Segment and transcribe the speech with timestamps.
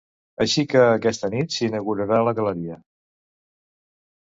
[0.45, 2.81] Així que, aquesta nit s'inaugurarà la galeria.